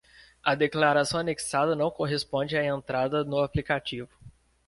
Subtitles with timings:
[0.43, 4.09] A declaração anexada não corresponde à entrada no aplicativo.